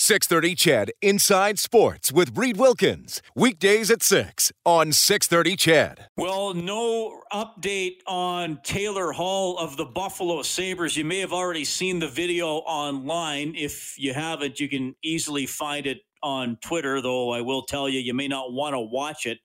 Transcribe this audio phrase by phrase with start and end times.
[0.00, 3.20] 630 CHED Inside Sports with Reed Wilkins.
[3.36, 6.06] Weekdays at 6 on 630 CHED.
[6.16, 10.96] Well, no update on Taylor Hall of the Buffalo Sabres.
[10.96, 13.54] You may have already seen the video online.
[13.54, 18.00] If you haven't, you can easily find it on Twitter, though I will tell you,
[18.00, 19.38] you may not want to watch it.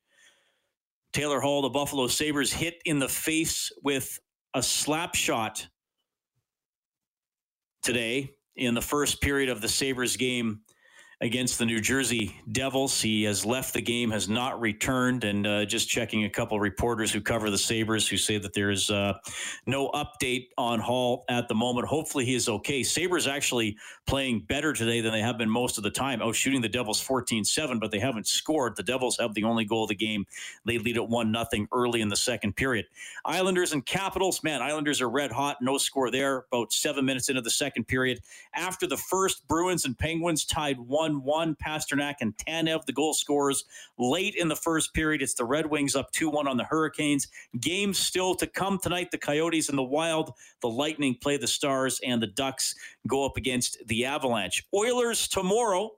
[1.11, 4.21] Taylor Hall, the Buffalo Sabres, hit in the face with
[4.53, 5.67] a slap shot
[7.83, 10.61] today in the first period of the Sabres game
[11.21, 13.01] against the New Jersey Devils.
[13.01, 17.11] He has left the game, has not returned, and uh, just checking a couple reporters
[17.11, 19.13] who cover the Sabres who say that there's uh,
[19.65, 21.87] no update on Hall at the moment.
[21.87, 22.83] Hopefully he is okay.
[22.83, 26.21] Sabres actually playing better today than they have been most of the time.
[26.21, 28.75] Oh, shooting the Devils 14-7, but they haven't scored.
[28.75, 30.25] The Devils have the only goal of the game.
[30.65, 32.85] They lead at 1 nothing early in the second period.
[33.23, 35.57] Islanders and Capitals, man, Islanders are red hot.
[35.61, 36.45] No score there.
[36.51, 38.19] About seven minutes into the second period.
[38.53, 41.55] After the first, Bruins and Penguins tied 1 1 1.
[41.63, 43.65] Pastrnak and Tanev, the goal scorers
[43.99, 45.21] late in the first period.
[45.21, 47.27] It's the Red Wings up 2 1 on the Hurricanes.
[47.59, 49.11] Games still to come tonight.
[49.11, 52.73] The Coyotes and the Wild, the Lightning play the Stars, and the Ducks
[53.07, 54.65] go up against the Avalanche.
[54.73, 55.91] Oilers tomorrow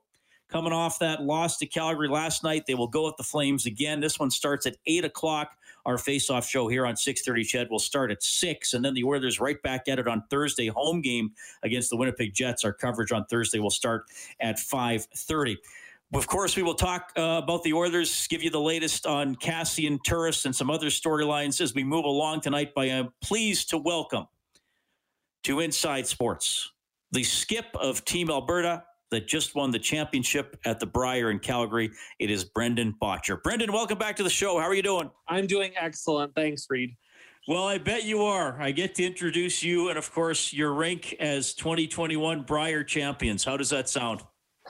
[0.48, 2.64] coming off that loss to Calgary last night.
[2.66, 4.00] They will go at the Flames again.
[4.00, 5.52] This one starts at 8 o'clock.
[5.88, 9.40] Our face-off show here on 630 CHED will start at 6, and then the Oilers
[9.40, 12.62] right back at it on Thursday, home game against the Winnipeg Jets.
[12.62, 14.04] Our coverage on Thursday will start
[14.38, 15.56] at 530.
[16.12, 19.98] Of course, we will talk uh, about the Oilers, give you the latest on Kassian
[20.04, 22.72] Turris and some other storylines as we move along tonight.
[22.74, 24.26] But I'm pleased to welcome
[25.44, 26.70] to Inside Sports
[27.12, 31.90] the skip of Team Alberta, that just won the championship at the Brier in Calgary.
[32.18, 33.42] It is Brendan Bottcher.
[33.42, 34.58] Brendan, welcome back to the show.
[34.58, 35.10] How are you doing?
[35.28, 36.34] I'm doing excellent.
[36.34, 36.96] Thanks, Reed.
[37.46, 38.60] Well, I bet you are.
[38.60, 43.44] I get to introduce you and, of course, your rank as 2021 Brier champions.
[43.44, 44.22] How does that sound?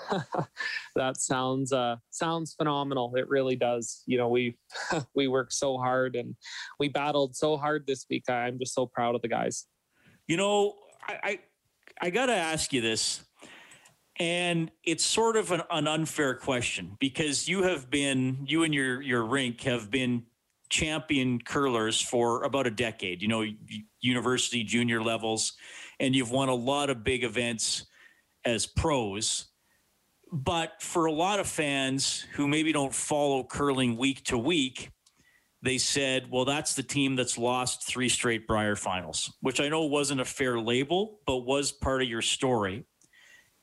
[0.94, 3.12] that sounds uh, sounds phenomenal.
[3.16, 4.04] It really does.
[4.06, 4.56] You know, we
[5.16, 6.36] we worked so hard and
[6.78, 8.30] we battled so hard this week.
[8.30, 9.66] I'm just so proud of the guys.
[10.28, 11.38] You know, I I,
[12.00, 13.24] I got to ask you this
[14.18, 19.00] and it's sort of an, an, unfair question because you have been you and your
[19.00, 20.24] your rink have been
[20.70, 23.44] champion curlers for about a decade you know
[24.00, 25.54] university junior levels
[26.00, 27.86] and you've won a lot of big events
[28.44, 29.46] as pros.
[30.30, 34.90] But for a lot of fans who maybe don't follow curling week to week
[35.60, 39.86] they said well that's the team that's lost three straight Brier finals which i know
[39.86, 42.84] wasn't a fair label but was part of your story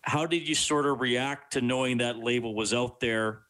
[0.06, 3.42] how did you sort of react to knowing that label was out there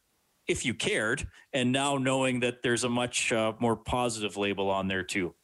[0.48, 4.88] if you cared and now knowing that there's a much uh, more positive label on
[4.88, 5.34] there too?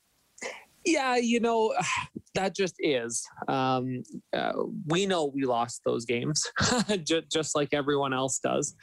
[0.85, 1.75] Yeah you know
[2.35, 3.23] that just is.
[3.47, 4.03] Um,
[4.35, 4.53] uh,
[4.87, 6.51] we know we lost those games
[7.31, 8.75] just, like everyone else does.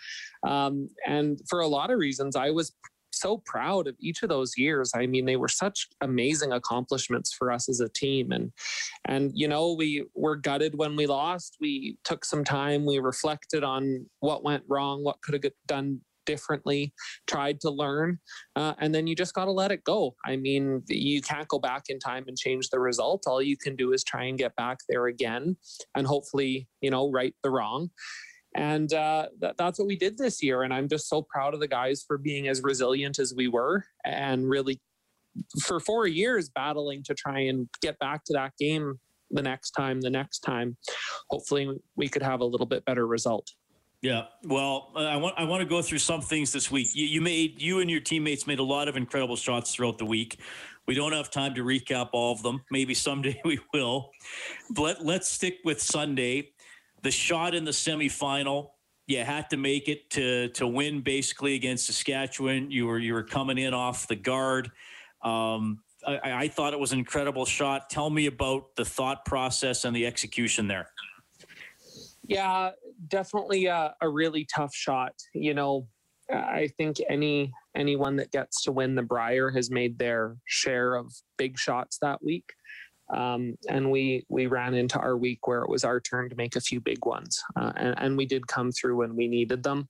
[0.48, 2.74] Um, and for a lot of reasons i was
[3.20, 4.92] so proud of each of those years.
[4.96, 8.32] I mean, they were such amazing accomplishments for us as a team.
[8.32, 8.52] And
[9.08, 11.58] and you know, we were gutted when we lost.
[11.60, 16.94] We took some time, we reflected on what went wrong, what could have done differently,
[17.26, 18.20] tried to learn,
[18.56, 20.16] uh, and then you just got to let it go.
[20.26, 23.24] I mean, you can't go back in time and change the result.
[23.26, 25.58] All you can do is try and get back there again
[25.96, 27.90] and hopefully, you know, right the wrong
[28.60, 31.60] and uh, th- that's what we did this year and i'm just so proud of
[31.60, 34.80] the guys for being as resilient as we were and really
[35.62, 39.00] for four years battling to try and get back to that game
[39.32, 40.76] the next time the next time
[41.30, 43.50] hopefully we could have a little bit better result
[44.02, 46.88] yeah, well, I want I want to go through some things this week.
[46.94, 50.06] You, you made you and your teammates made a lot of incredible shots throughout the
[50.06, 50.40] week.
[50.88, 52.64] We don't have time to recap all of them.
[52.72, 54.12] Maybe someday we will.
[54.70, 56.52] But let's stick with Sunday
[57.02, 58.72] the shot in the semifinal,
[59.08, 62.70] you had to make it to to win basically against Saskatchewan.
[62.70, 64.72] You were you were coming in off the guard.
[65.24, 67.90] Um, I, I thought it was an incredible shot.
[67.90, 70.90] Tell me about the thought process and the execution there.
[72.28, 72.72] Yeah,
[73.08, 75.14] definitely a, a really tough shot.
[75.34, 75.88] You know,
[76.32, 81.12] I think any anyone that gets to win the Brier has made their share of
[81.38, 82.54] big shots that week.
[83.16, 86.56] Um, and we we ran into our week where it was our turn to make
[86.56, 89.90] a few big ones, uh, and, and we did come through when we needed them.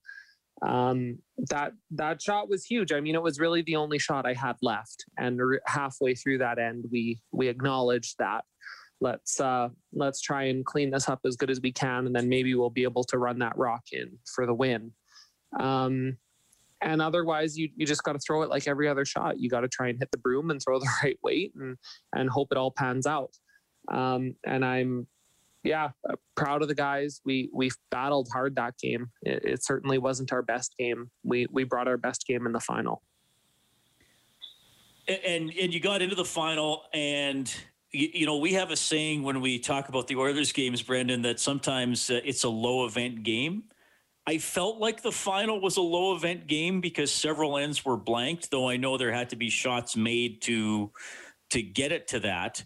[0.61, 1.19] Um,
[1.49, 2.91] that that shot was huge.
[2.91, 6.59] I mean, it was really the only shot I had left, and halfway through that
[6.59, 8.45] end, we we acknowledged that.
[9.01, 12.29] Let's uh, let's try and clean this up as good as we can, and then
[12.29, 14.91] maybe we'll be able to run that rock in for the win.
[15.59, 16.17] Um,
[16.81, 19.39] and otherwise you you just got to throw it like every other shot.
[19.39, 21.77] You got to try and hit the broom and throw the right weight and
[22.13, 23.31] and hope it all pans out.
[23.91, 25.07] Um, and i'm
[25.63, 27.21] yeah uh, proud of the guys.
[27.25, 29.09] We we battled hard that game.
[29.23, 31.09] It, it, certainly wasn't our best game.
[31.23, 33.01] We we brought our best game in the final.
[35.07, 37.51] And and you got into the final and
[37.91, 41.39] you, know we have a saying when we talk about the oilers games brendan that
[41.39, 43.63] sometimes uh, it's a low event game
[44.29, 48.51] I felt like the final was a low event game because several ends were blanked,
[48.51, 50.91] though I know there had to be shots made to
[51.49, 52.63] to get it to that.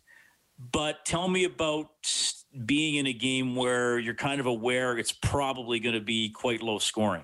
[0.59, 1.87] But tell me about
[2.65, 6.61] being in a game where you're kind of aware it's probably going to be quite
[6.61, 7.23] low scoring.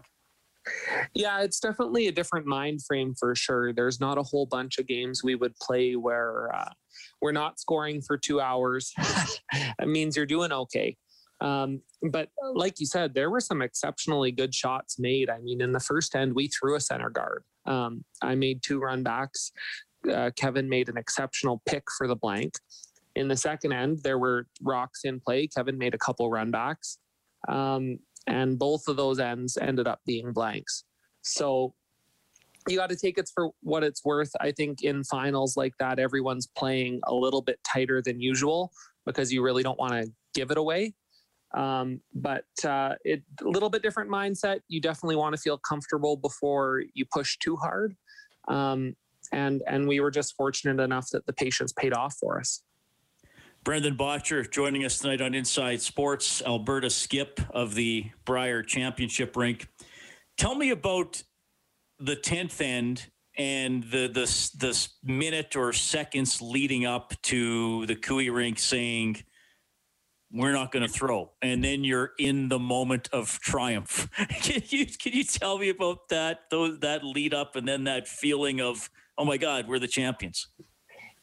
[1.13, 3.73] Yeah, it's definitely a different mind frame for sure.
[3.73, 6.69] There's not a whole bunch of games we would play where uh,
[7.21, 8.93] we're not scoring for two hours.
[9.53, 10.95] it means you're doing okay.
[11.41, 11.81] Um,
[12.11, 15.29] but like you said, there were some exceptionally good shots made.
[15.29, 17.43] I mean, in the first end, we threw a center guard.
[17.65, 19.51] Um, I made two run backs.
[20.11, 22.55] Uh, Kevin made an exceptional pick for the blank.
[23.15, 25.47] In the second end, there were rocks in play.
[25.47, 26.97] Kevin made a couple run backs.
[27.47, 30.83] Um, and both of those ends ended up being blanks.
[31.21, 31.73] So
[32.67, 34.31] you got to take it for what it's worth.
[34.39, 38.71] I think in finals like that, everyone's playing a little bit tighter than usual
[39.05, 40.93] because you really don't want to give it away.
[41.55, 44.59] Um, but uh, it a little bit different mindset.
[44.67, 47.95] You definitely want to feel comfortable before you push too hard.
[48.47, 48.95] Um,
[49.31, 52.63] and and we were just fortunate enough that the patience paid off for us.
[53.63, 59.67] Brendan Bottcher joining us tonight on Inside Sports, Alberta skip of the Brier Championship rink.
[60.37, 61.21] Tell me about
[61.99, 63.07] the tenth end
[63.37, 64.25] and the the
[64.57, 69.23] the minute or seconds leading up to the Cooey rink saying
[70.31, 71.31] we're not going to throw.
[71.41, 74.09] And then you're in the moment of triumph.
[74.41, 78.07] Can you can you tell me about that those that lead up and then that
[78.07, 80.47] feeling of oh my god we're the champions?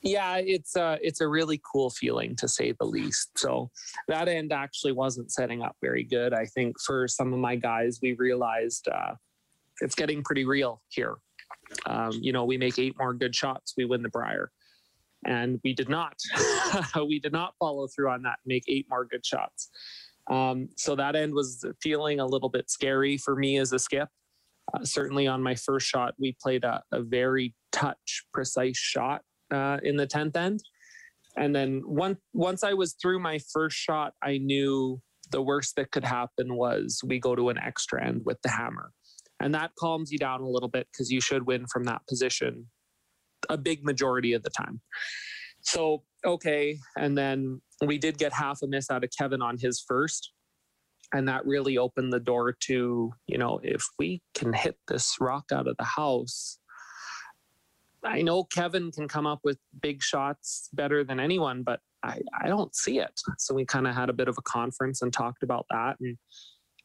[0.02, 3.38] Yeah it's a it's a really cool feeling to say the least.
[3.38, 3.70] So
[4.08, 6.32] that end actually wasn't setting up very good.
[6.34, 9.14] I think for some of my guys we realized uh,
[9.80, 11.16] it's getting pretty real here.
[11.86, 14.50] Um, you know we make eight more good shots we win the Brier,
[15.24, 16.16] and we did not.
[17.08, 18.38] we did not follow through on that.
[18.44, 19.70] Make eight more good shots.
[20.28, 24.08] Um, so that end was feeling a little bit scary for me as a skip.
[24.75, 29.78] Uh, certainly on my first shot, we played a, a very touch precise shot uh,
[29.84, 30.61] in the tenth end,
[31.37, 35.00] and then once once I was through my first shot, I knew
[35.31, 38.90] the worst that could happen was we go to an extra end with the hammer,
[39.38, 42.67] and that calms you down a little bit because you should win from that position
[43.49, 44.81] a big majority of the time.
[45.61, 46.78] So, okay.
[46.99, 50.32] And then we did get half a miss out of Kevin on his first.
[51.14, 55.44] And that really opened the door to, you know, if we can hit this rock
[55.52, 56.58] out of the house,
[58.05, 62.49] I know Kevin can come up with big shots better than anyone, but I, I
[62.49, 63.12] don't see it.
[63.38, 65.96] So we kind of had a bit of a conference and talked about that.
[66.00, 66.17] And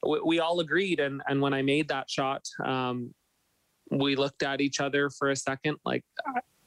[0.08, 1.00] we, we all agreed.
[1.00, 3.14] And, and when I made that shot, um,
[3.92, 6.06] we looked at each other for a second, like,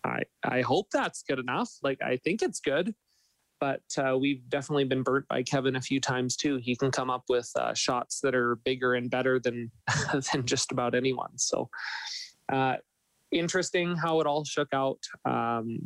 [0.04, 1.70] I, I hope that's good enough.
[1.82, 2.94] Like, I think it's good.
[3.60, 6.56] But uh, we've definitely been burnt by Kevin a few times too.
[6.56, 9.70] He can come up with uh, shots that are bigger and better than
[10.32, 11.38] than just about anyone.
[11.38, 11.70] So,
[12.52, 12.76] uh,
[13.32, 14.98] interesting how it all shook out.
[15.24, 15.78] Um,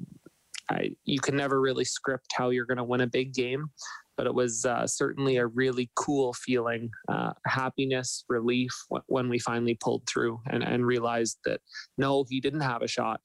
[0.71, 3.69] I, you can never really script how you're going to win a big game,
[4.17, 8.73] but it was uh, certainly a really cool feeling, uh, happiness, relief
[9.07, 11.61] when we finally pulled through and, and realized that
[11.97, 13.21] no, he didn't have a shot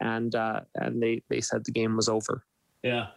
[0.00, 2.44] and uh, and they they said the game was over.
[2.82, 3.08] Yeah.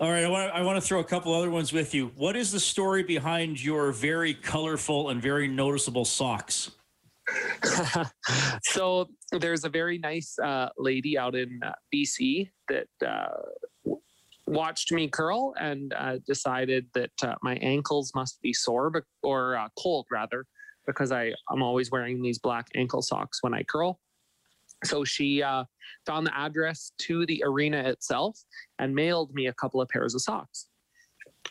[0.00, 2.10] All right, I want to, I want to throw a couple other ones with you.
[2.16, 6.70] What is the story behind your very colorful and very noticeable socks?
[8.62, 13.92] so there's a very nice uh, lady out in uh, BC that uh,
[14.46, 19.68] watched me curl and uh, decided that uh, my ankles must be sore or uh,
[19.78, 20.46] cold rather
[20.86, 24.00] because I I'm always wearing these black ankle socks when I curl.
[24.84, 25.64] So she uh,
[26.06, 28.38] found the address to the arena itself
[28.78, 30.68] and mailed me a couple of pairs of socks,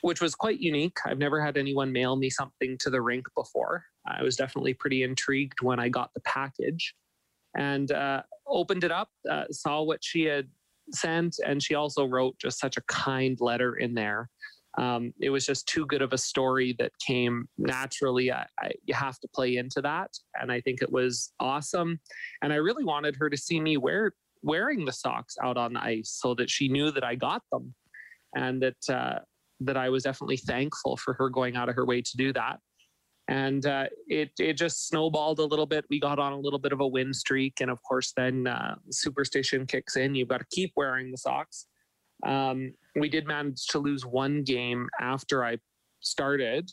[0.02, 0.98] which was quite unique.
[1.06, 3.86] I've never had anyone mail me something to the rink before.
[4.08, 6.96] I was definitely pretty intrigued when I got the package
[7.56, 10.48] and uh, opened it up, uh, saw what she had
[10.92, 14.30] sent, and she also wrote just such a kind letter in there.
[14.78, 18.32] Um, it was just too good of a story that came naturally.
[18.32, 22.00] I, I, you have to play into that, and I think it was awesome.
[22.42, 25.84] And I really wanted her to see me wear wearing the socks out on the
[25.84, 27.74] ice so that she knew that I got them,
[28.36, 29.20] and that uh,
[29.62, 32.60] that I was definitely thankful for her going out of her way to do that
[33.30, 35.86] and uh, it it just snowballed a little bit.
[35.90, 38.76] We got on a little bit of a win streak, and of course, then uh,
[38.90, 40.16] superstition kicks in.
[40.16, 41.68] You've got to keep wearing the socks.
[42.26, 45.58] Um, we did manage to lose one game after I
[46.02, 46.70] started,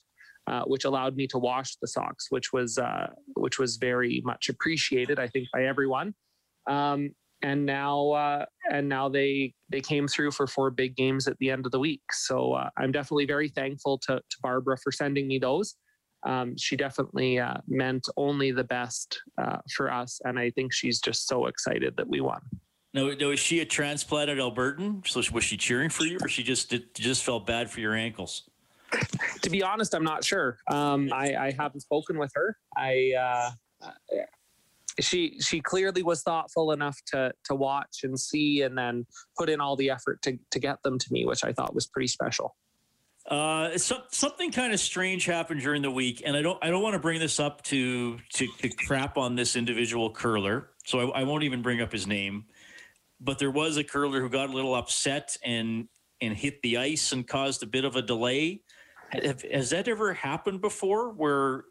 [0.47, 4.49] uh, which allowed me to wash the socks, which was uh, which was very much
[4.49, 6.15] appreciated, I think, by everyone.
[6.69, 7.11] Um,
[7.43, 11.51] and now uh, and now they they came through for four big games at the
[11.51, 12.03] end of the week.
[12.13, 15.77] So uh, I'm definitely very thankful to, to Barbara for sending me those
[16.27, 20.21] um, she definitely uh, meant only the best uh, for us.
[20.25, 22.41] And I think she's just so excited that we won.
[22.97, 25.07] Now, now is she a transplanted Albertan?
[25.07, 27.95] So was she cheering for you, or she just did, just felt bad for your
[27.95, 28.49] ankles?
[29.43, 30.57] to be honest, I'm not sure.
[30.71, 32.57] Um, I, I, haven't spoken with her.
[32.75, 33.13] I
[33.85, 33.91] uh,
[35.01, 39.05] she she clearly was thoughtful enough to to watch and see, and then
[39.37, 41.87] put in all the effort to to get them to me, which I thought was
[41.87, 42.57] pretty special.
[43.29, 46.83] Uh, so, something kind of strange happened during the week, and I don't I don't
[46.83, 51.21] want to bring this up to to, to crap on this individual curler, so I,
[51.21, 52.45] I, won't even bring up his name.
[53.21, 55.89] But there was a curler who got a little upset and
[56.21, 58.63] and hit the ice and caused a bit of a delay.
[59.11, 61.65] Have, has that ever happened before, where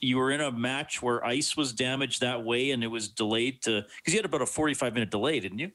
[0.00, 3.62] you were in a match where ice was damaged that way and it was delayed
[3.62, 5.70] to because you had about a forty five minute delay, didn't you?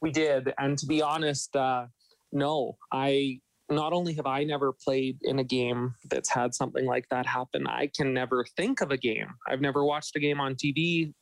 [0.00, 1.86] We did, and to be honest, uh,
[2.32, 3.40] no, I
[3.70, 7.66] not only have I never played in a game that's had something like that happen,
[7.66, 9.28] I can never think of a game.
[9.48, 11.12] I've never watched a game on TV,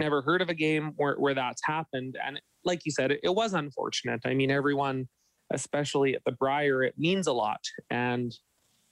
[0.00, 2.16] never heard of a game where, where that's happened.
[2.24, 4.20] And like you said, it, it was unfortunate.
[4.24, 5.08] I mean, everyone,
[5.52, 7.60] especially at the Brier, it means a lot.
[7.90, 8.32] And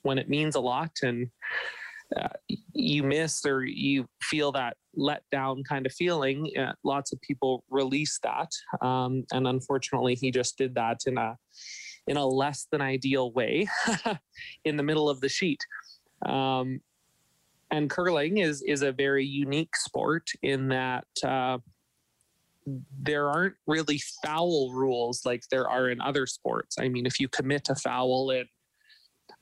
[0.03, 1.29] when it means a lot and
[2.17, 2.29] uh,
[2.75, 7.65] you miss or you feel that let down kind of feeling, uh, lots of people
[7.71, 8.51] release that.
[8.85, 11.37] Um, and unfortunately, he just did that in a
[12.09, 13.69] in a less than ideal way
[14.65, 15.61] in the middle of the sheet.
[16.27, 16.81] Um,
[17.73, 21.59] and curling is is a very unique sport in that uh,
[23.01, 26.77] there aren't really foul rules like there are in other sports.
[26.79, 28.45] I mean, if you commit a foul in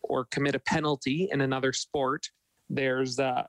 [0.02, 2.26] or commit a penalty in another sport,
[2.70, 3.46] there's a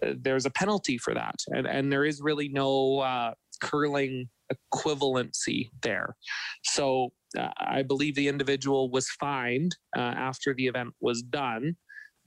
[0.00, 4.28] there's a penalty for that, and and there is really no uh, curling
[4.72, 6.16] equivalency there.
[6.64, 11.76] So uh, I believe the individual was fined uh, after the event was done,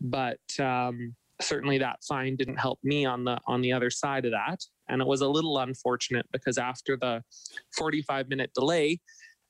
[0.01, 4.31] but um, certainly that fine didn't help me on the on the other side of
[4.31, 7.21] that, and it was a little unfortunate because after the
[7.77, 8.99] 45 minute delay.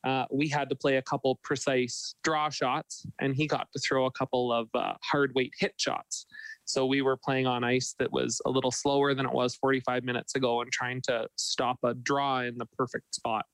[0.03, 4.05] Uh, we had to play a couple precise draw shots, and he got to throw
[4.05, 6.27] a couple of uh, hard weight hit shots.
[6.65, 10.03] So we were playing on ice that was a little slower than it was 45
[10.03, 13.45] minutes ago and trying to stop a draw in the perfect spot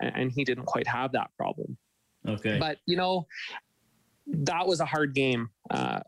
[0.00, 1.76] and he didn't quite have that problem.
[2.26, 2.58] Okay.
[2.58, 3.26] But you know,
[4.26, 6.00] that was a hard game, uh,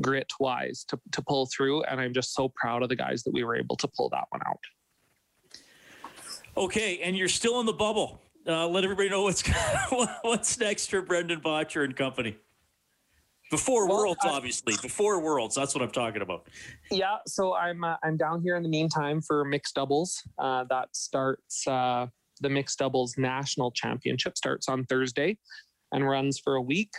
[0.00, 3.32] grit wise, to to pull through, and I'm just so proud of the guys that
[3.32, 4.60] we were able to pull that one out.
[6.56, 8.20] Okay, and you're still in the bubble.
[8.46, 9.42] Uh, let everybody know what's
[10.22, 12.36] what's next for Brendan Bottcher and company.
[13.50, 14.74] Before well, Worlds, obviously.
[14.80, 16.48] Before Worlds, that's what I'm talking about.
[16.90, 20.22] Yeah, so I'm uh, I'm down here in the meantime for mixed doubles.
[20.38, 22.06] Uh, that starts uh,
[22.40, 25.38] the mixed doubles national championship starts on Thursday
[25.92, 26.92] and runs for a week.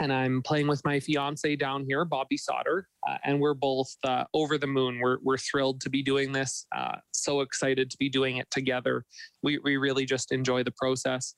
[0.00, 4.24] And I'm playing with my fiance down here, Bobby Sauter, uh, and we're both uh,
[4.34, 4.98] over the moon.
[5.00, 6.66] We're, we're thrilled to be doing this.
[6.76, 9.04] Uh, so excited to be doing it together.
[9.42, 11.34] We, we really just enjoy the process,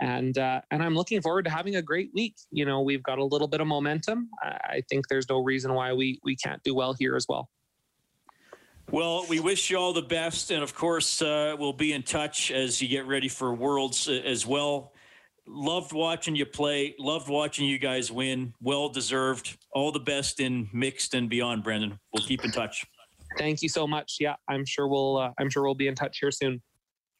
[0.00, 2.34] and uh, and I'm looking forward to having a great week.
[2.50, 4.28] You know, we've got a little bit of momentum.
[4.42, 7.48] I think there's no reason why we we can't do well here as well.
[8.90, 10.50] Well, we wish you all the best.
[10.50, 14.12] And of course, uh, we'll be in touch as you get ready for Worlds uh,
[14.12, 14.92] as well.
[15.46, 16.94] Loved watching you play.
[16.98, 18.54] Loved watching you guys win.
[18.60, 19.58] Well deserved.
[19.72, 21.98] All the best in mixed and beyond, Brendan.
[22.12, 22.84] We'll keep in touch.
[23.38, 24.16] Thank you so much.
[24.20, 25.18] Yeah, I'm sure we'll.
[25.18, 26.62] Uh, I'm sure we'll be in touch here soon.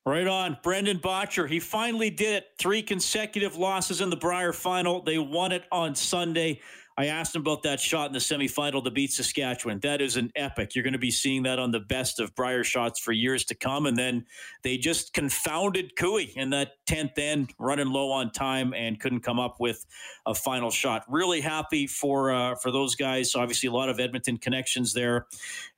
[0.07, 0.59] Right on.
[0.63, 2.47] Brendan Bottcher, he finally did it.
[2.59, 5.03] Three consecutive losses in the Brier final.
[5.03, 6.61] They won it on Sunday.
[6.97, 9.81] I asked him about that shot in the semifinal to beat Saskatchewan.
[9.81, 10.75] That is an epic.
[10.75, 13.55] You're going to be seeing that on the best of Brier shots for years to
[13.57, 13.87] come.
[13.87, 14.27] And then
[14.63, 19.41] they just confounded Cooey in that 10th end, running low on time and couldn't come
[19.41, 19.85] up with
[20.27, 21.05] a final shot.
[21.09, 23.35] Really happy for uh, for those guys.
[23.35, 25.27] Obviously, a lot of Edmonton connections there.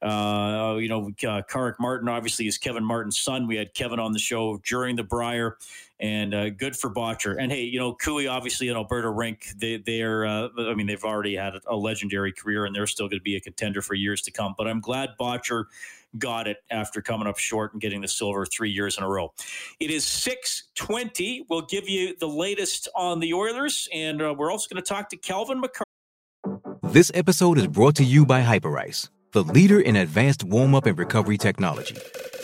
[0.02, 3.46] Uh, you know, uh, Karrick Martin obviously is Kevin Martin's son.
[3.46, 5.56] We had Kevin on the show during the Brier
[6.00, 7.36] and uh, good for Bottcher.
[7.38, 11.04] And hey, you know, Cooey obviously in Alberta Rink, they they're uh, I mean they've
[11.04, 14.22] already had a legendary career and they're still going to be a contender for years
[14.22, 14.54] to come.
[14.56, 15.64] But I'm glad Bottcher
[16.18, 19.32] got it after coming up short and getting the silver three years in a row.
[19.80, 21.46] It is 6:20.
[21.48, 25.08] We'll give you the latest on the Oilers, and uh, we're also going to talk
[25.10, 25.82] to Calvin McCarr.
[26.82, 30.98] This episode is brought to you by Hyperice, the leader in advanced warm up and
[30.98, 31.96] recovery technology.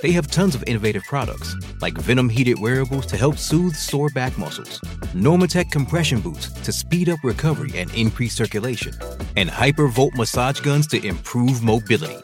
[0.03, 4.37] They have tons of innovative products, like Venom heated wearables to help soothe sore back
[4.37, 4.81] muscles,
[5.15, 8.93] Normatec compression boots to speed up recovery and increase circulation,
[9.37, 12.19] and Hypervolt massage guns to improve mobility.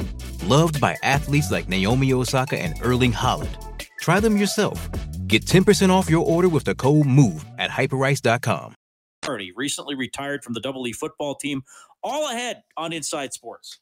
[0.45, 3.55] Loved by athletes like Naomi Osaka and Erling Haaland.
[4.01, 4.89] Try them yourself.
[5.27, 8.75] Get 10% off your order with the code MOVE at hyperice.com.
[9.57, 11.63] Recently retired from the Double E football team,
[12.03, 13.79] all ahead on Inside Sports.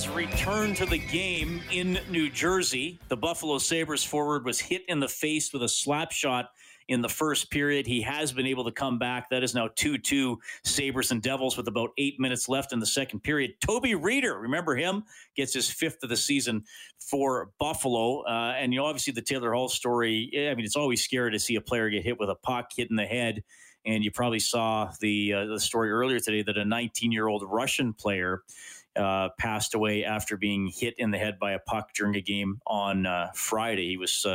[0.00, 2.98] Has returned to the game in New Jersey.
[3.08, 6.52] The Buffalo Sabres forward was hit in the face with a slap shot
[6.88, 7.86] in the first period.
[7.86, 9.28] He has been able to come back.
[9.28, 12.86] That is now 2 2 Sabres and Devils with about eight minutes left in the
[12.86, 13.60] second period.
[13.60, 15.04] Toby Rieder, remember him?
[15.36, 16.64] Gets his fifth of the season
[16.98, 18.22] for Buffalo.
[18.22, 21.38] Uh, and, you know, obviously the Taylor Hall story, I mean, it's always scary to
[21.38, 23.44] see a player get hit with a puck hit in the head.
[23.84, 27.42] And you probably saw the uh, the story earlier today that a 19 year old
[27.46, 28.42] Russian player
[28.96, 32.60] uh, passed away after being hit in the head by a puck during a game
[32.66, 33.88] on uh, Friday.
[33.88, 34.26] He was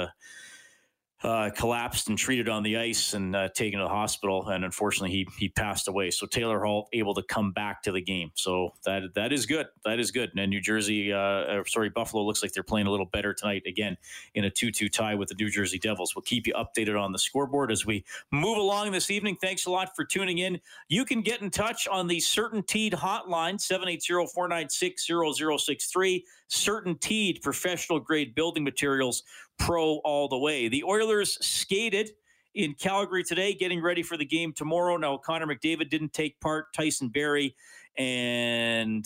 [1.26, 4.48] uh, collapsed and treated on the ice and uh, taken to the hospital.
[4.48, 6.12] And unfortunately, he he passed away.
[6.12, 8.30] So Taylor Hall able to come back to the game.
[8.36, 9.66] So that that is good.
[9.86, 10.30] That is good.
[10.38, 13.98] And New Jersey, uh sorry, Buffalo looks like they're playing a little better tonight again
[14.36, 16.16] in a two-two tie with the New Jersey Devils.
[16.16, 19.36] We'll keep you updated on the scoreboard as we move along this evening.
[19.42, 20.62] Thanks a lot for tuning in.
[20.90, 26.24] You can get in touch on the CertainTeed hotline 780-496-0063.
[26.50, 29.24] CertainTeed professional grade building materials
[29.58, 30.68] pro all the way.
[30.68, 32.12] The Oilers skated
[32.54, 34.98] in Calgary today, getting ready for the game tomorrow.
[34.98, 36.74] Now, Connor McDavid didn't take part.
[36.74, 37.56] Tyson Barrie
[37.98, 39.06] and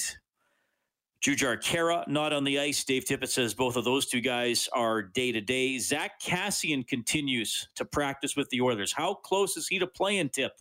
[1.21, 2.83] Jujhar Khaira not on the ice.
[2.83, 5.77] Dave Tippett says both of those two guys are day to day.
[5.77, 8.93] Zack Kassian continues to practice with the Oilers.
[8.93, 10.53] How close is he to playing, Tip?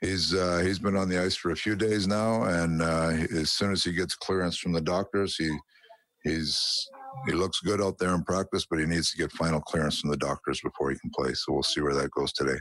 [0.00, 3.50] He's uh, he's been on the ice for a few days now, and uh, as
[3.50, 5.56] soon as he gets clearance from the doctors, he
[6.22, 6.86] he's
[7.24, 10.10] he looks good out there in practice, but he needs to get final clearance from
[10.10, 11.32] the doctors before he can play.
[11.34, 12.58] So we'll see where that goes today.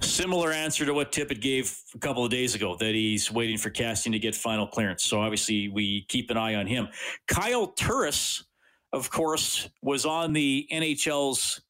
[0.00, 3.70] Similar answer to what Tippett gave a couple of days ago that he's waiting for
[3.70, 5.04] Kassian to get final clearance.
[5.04, 6.88] So obviously we keep an eye on him.
[7.28, 8.44] Kyle Turris,
[8.92, 11.62] of course, was on the NHL's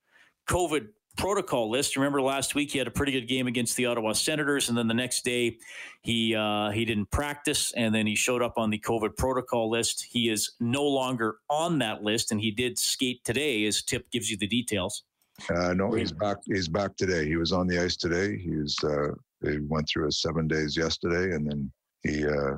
[0.48, 1.96] COVID protocol list.
[1.96, 4.88] Remember last week he had a pretty good game against the Ottawa Senators, and then
[4.88, 5.59] the next day
[6.03, 10.07] he uh, he didn't practice, and then he showed up on the COVID protocol list.
[10.11, 13.64] He is no longer on that list, and he did skate today.
[13.66, 15.05] As Tip gives you the details.
[15.50, 16.38] Uh, no, he's back.
[16.46, 17.27] He's back today.
[17.27, 18.38] He was on the ice today.
[18.38, 18.77] He was.
[18.83, 21.70] Uh, they went through his seven days yesterday, and then
[22.03, 22.57] he uh,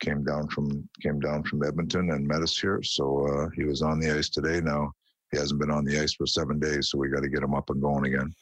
[0.00, 2.82] came down from came down from Edmonton and met us here.
[2.82, 4.60] So uh, he was on the ice today.
[4.60, 4.92] Now
[5.30, 7.54] he hasn't been on the ice for seven days, so we got to get him
[7.54, 8.34] up and going again.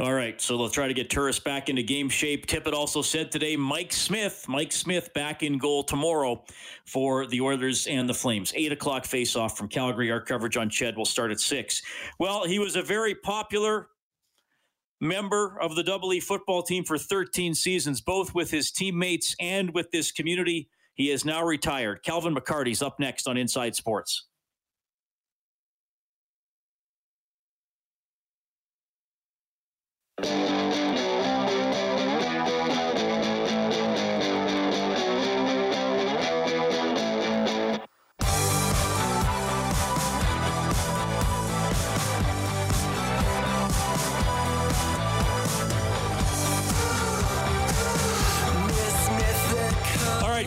[0.00, 2.48] All right, so they'll try to get Turris back into game shape.
[2.48, 6.42] Tippett also said today Mike Smith, Mike Smith back in goal tomorrow
[6.84, 8.52] for the Oilers and the Flames.
[8.56, 10.10] Eight o'clock face-off from Calgary.
[10.10, 11.80] Our coverage on Ched will start at six.
[12.18, 13.86] Well, he was a very popular
[15.00, 19.72] member of the Double E football team for 13 seasons, both with his teammates and
[19.74, 20.68] with this community.
[20.94, 22.02] He is now retired.
[22.02, 24.26] Calvin McCarty's up next on Inside Sports.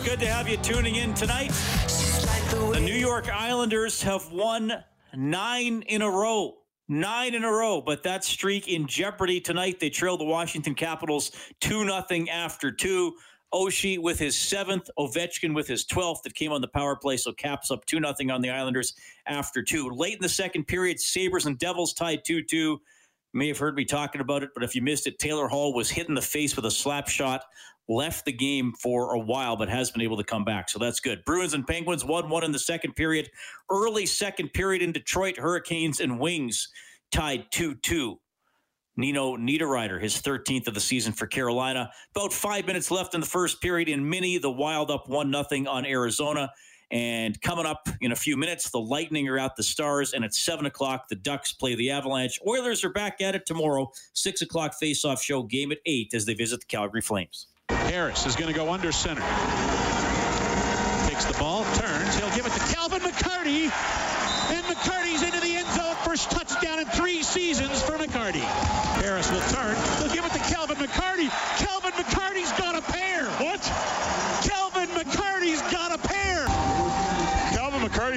[0.08, 1.50] Good to have you tuning in tonight.
[2.72, 4.72] The New York Islanders have won
[5.14, 6.60] nine in a row.
[6.88, 9.78] Nine in a row, but that streak in jeopardy tonight.
[9.78, 13.16] They trail the Washington Capitals 2 0 after two.
[13.52, 17.18] Oshie with his seventh, Ovechkin with his 12th that came on the power play.
[17.18, 18.94] So Caps up 2 0 on the Islanders
[19.26, 19.90] after two.
[19.90, 22.80] Late in the second period, Sabres and Devils tied 2 2.
[23.38, 25.88] May have heard me talking about it, but if you missed it, Taylor Hall was
[25.88, 27.44] hit in the face with a slap shot,
[27.88, 30.68] left the game for a while, but has been able to come back.
[30.68, 31.24] So that's good.
[31.24, 33.30] Bruins and Penguins 1 1 in the second period.
[33.70, 36.68] Early second period in Detroit, Hurricanes and Wings
[37.12, 38.18] tied 2 2.
[38.96, 41.88] Nino Niederreiter, his 13th of the season for Carolina.
[42.16, 45.70] About five minutes left in the first period in Mini, the Wild up 1 0
[45.70, 46.50] on Arizona.
[46.90, 50.34] And coming up in a few minutes, the Lightning are out the Stars, and at
[50.34, 52.40] 7 o'clock, the Ducks play the Avalanche.
[52.46, 56.34] Oilers are back at it tomorrow, 6 o'clock face-off show, game at 8 as they
[56.34, 57.46] visit the Calgary Flames.
[57.68, 59.20] Harris is going to go under center.
[61.06, 63.70] Takes the ball, turns, he'll give it to Calvin McCarty,
[64.50, 65.94] and McCarty's into the end zone.
[66.04, 68.40] First touchdown in three seasons for McCarty.
[69.02, 69.76] Harris will turn.
[69.98, 71.28] He'll give it to Calvin McCarty.
[71.58, 71.77] Calvin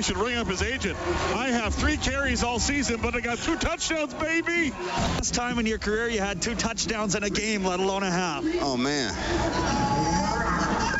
[0.01, 0.97] Calvin should ring up his agent.
[1.35, 4.71] I have three carries all season, but I got two touchdowns, baby.
[4.71, 8.09] Last time in your career you had two touchdowns in a game, let alone a
[8.09, 8.43] half.
[8.61, 9.13] Oh man.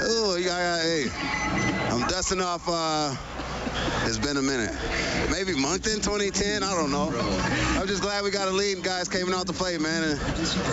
[0.03, 1.05] Oh, yeah, hey.
[1.89, 2.63] I'm dusting off.
[2.67, 3.15] Uh,
[4.05, 4.75] it's been a minute.
[5.31, 6.63] Maybe Moncton 2010.
[6.63, 7.09] I don't know.
[7.79, 10.03] I'm just glad we got a lead and guys came out to play, man.
[10.03, 10.19] And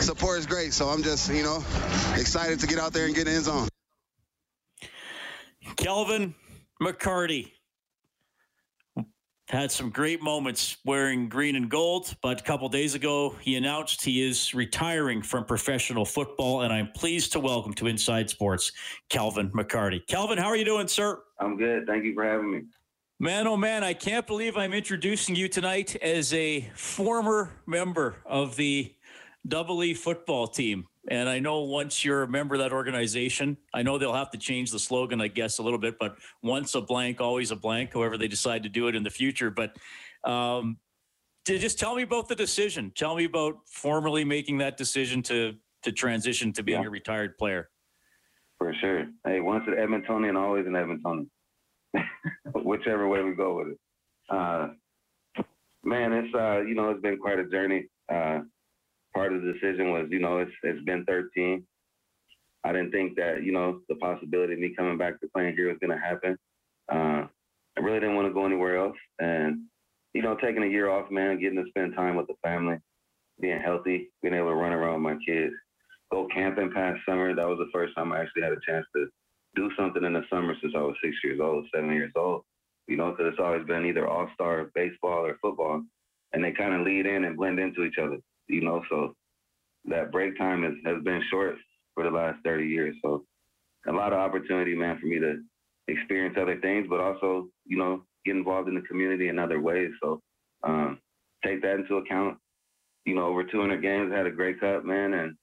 [0.03, 0.75] support is great.
[0.75, 1.65] So I'm just, you know,
[2.17, 3.69] excited to get out there and get in zone.
[5.77, 6.35] Calvin
[6.83, 7.53] McCarty
[9.49, 14.05] had some great moments wearing green and gold, but a couple days ago he announced
[14.05, 18.73] he is retiring from professional football, and I'm pleased to welcome to Inside Sports
[19.09, 20.07] Calvin McCarty.
[20.07, 21.23] Calvin, how are you doing, sir?
[21.41, 21.87] I'm good.
[21.87, 22.63] Thank you for having me.
[23.21, 28.55] Man, oh man, I can't believe I'm introducing you tonight as a former member of
[28.57, 28.95] the
[29.47, 30.87] Double E football team.
[31.11, 34.39] And I know once you're a member of that organization, I know they'll have to
[34.39, 37.95] change the slogan, I guess, a little bit, but once a blank, always a blank,
[37.95, 39.51] however they decide to do it in the future.
[39.51, 39.77] But
[40.25, 40.77] um,
[41.47, 42.93] just tell me about the decision.
[42.95, 46.89] Tell me about formally making that decision to to transition to being yeah.
[46.89, 47.71] a retired player.
[48.59, 49.07] For sure.
[49.25, 51.29] Hey, once an Edmontonian, always an Edmontonian.
[52.65, 53.79] Whichever way we go with it.
[54.29, 54.69] Uh,
[55.85, 57.87] man, it's uh, you know, it's been quite a journey.
[58.13, 58.41] Uh,
[59.19, 61.65] part of the decision was, you know, it's it's been 13.
[62.63, 65.69] I didn't think that, you know, the possibility of me coming back to playing here
[65.69, 66.39] was going to happen.
[66.91, 67.27] Uh,
[67.77, 68.97] I really didn't want to go anywhere else.
[69.19, 69.65] And,
[70.15, 72.77] you know, taking a year off, man, getting to spend time with the family,
[73.41, 75.55] being healthy, being able to run around with my kids,
[76.13, 77.35] go camping past summer.
[77.35, 79.09] That was the first time I actually had a chance to
[79.57, 82.43] do something in the summer since I was six years old, seven years old,
[82.87, 85.83] you know, because it's always been either all star baseball or football.
[86.33, 89.15] And they kind of lead in and blend into each other you know, so
[89.87, 91.57] that break time has, has been short
[91.95, 92.97] for the last 30 years.
[93.05, 93.25] So
[93.87, 95.43] a lot of opportunity, man, for me to
[95.89, 99.91] experience other things, but also, you know, get involved in the community in other ways.
[100.03, 100.21] So
[100.63, 100.99] um,
[101.45, 102.39] take that into account.
[103.05, 105.35] You know, over 200 games, had a great cup, man, and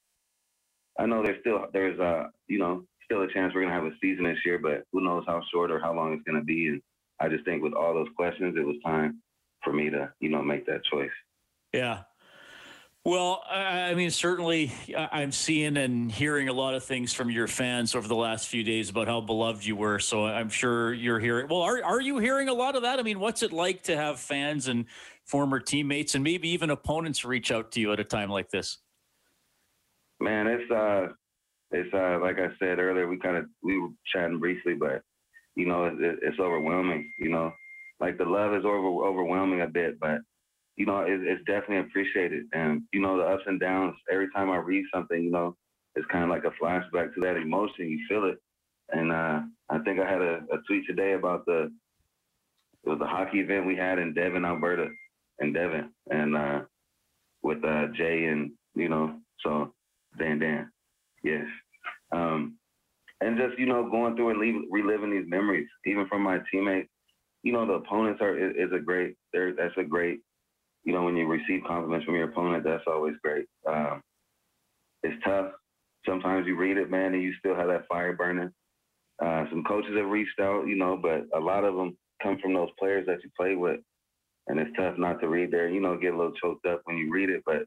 [1.00, 3.96] I know there's still there's uh you know still a chance we're gonna have a
[4.02, 6.68] season this year, but who knows how short or how long it's gonna be.
[6.68, 6.82] And
[7.20, 9.22] I just think with all those questions, it was time
[9.64, 11.10] for me to you know make that choice.
[11.74, 12.04] Yeah,
[13.06, 17.94] well, I mean, certainly I'm seeing and hearing a lot of things from your fans
[17.94, 20.00] over the last few days about how beloved you were.
[20.00, 21.48] So I'm sure you're hearing.
[21.48, 22.98] Well, are, are you hearing a lot of that?
[22.98, 24.86] I mean, what's it like to have fans and
[25.24, 28.80] former teammates and maybe even opponents reach out to you at a time like this?
[30.20, 31.10] Man, it's, uh,
[31.70, 35.04] it's, uh, like I said earlier, we kind of, we were chatting briefly, but,
[35.56, 37.54] you know, it, it's overwhelming, you know,
[38.00, 40.22] like the love is over, overwhelming a bit, but
[40.76, 42.46] you know, it, it's definitely appreciated.
[42.54, 45.56] And, you know, the ups and downs, every time I read something, you know,
[45.96, 47.90] it's kind of like a flashback to that emotion.
[47.90, 48.38] You feel it.
[48.90, 51.72] And uh, I think I had a, a, tweet today about the,
[52.84, 54.90] it was the hockey event we had in Devon, Alberta,
[55.40, 56.60] in Devon, and uh,
[57.42, 59.74] with uh, Jay and, you know, so
[60.20, 60.70] Dan Dan,
[61.24, 61.46] yes.
[62.12, 62.58] Um,
[63.22, 66.90] and just, you know, going through and reliving these memories, even from my teammates,
[67.42, 70.20] you know, the opponents are, is, a great, that's a great
[70.86, 73.46] you know, when you receive compliments from your opponent, that's always great.
[73.68, 74.02] Um,
[75.04, 75.52] it's tough.
[76.08, 78.52] Sometimes you read it, man, and you still have that fire burning.
[79.24, 82.54] Uh, some coaches have reached out, you know, but a lot of them come from
[82.54, 83.80] those players that you play with,
[84.48, 85.70] and it's tough not to read there.
[85.70, 87.64] You know, get a little choked up when you read it, but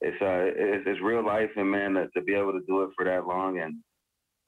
[0.00, 2.90] it's uh, it's, it's real life, and man, to, to be able to do it
[2.94, 3.76] for that long and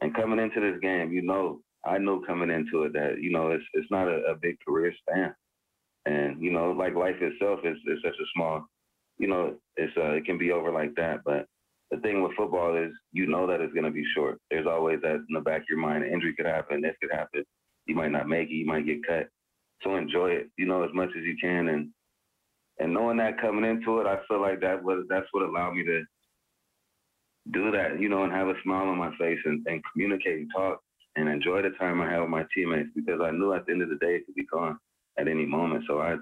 [0.02, 3.50] and coming into this game, you know, I knew coming into it that you know
[3.50, 5.34] it's it's not a, a big career span,
[6.06, 8.66] and you know like life itself is is such a small,
[9.18, 11.20] you know it's uh, it can be over like that.
[11.24, 11.46] But
[11.90, 14.38] the thing with football is you know that it's going to be short.
[14.50, 16.04] There's always that in the back of your mind.
[16.04, 16.80] An injury could happen.
[16.80, 17.44] This could happen.
[17.86, 18.54] You might not make it.
[18.54, 19.28] You might get cut.
[19.82, 21.68] So enjoy it, you know, as much as you can.
[21.68, 21.88] And
[22.78, 25.84] and knowing that coming into it, I feel like that was that's what allowed me
[25.84, 26.02] to
[27.52, 30.50] do that, you know, and have a smile on my face and, and communicate and
[30.54, 30.80] talk
[31.16, 33.82] and enjoy the time I have with my teammates because I knew at the end
[33.82, 34.78] of the day it could be gone
[35.20, 35.84] at any moment.
[35.86, 36.16] So I